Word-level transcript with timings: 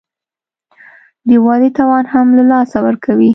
د 1.27 1.29
ودې 1.45 1.69
توان 1.77 2.05
هم 2.13 2.27
له 2.37 2.43
لاسه 2.51 2.77
ورکوي 2.85 3.29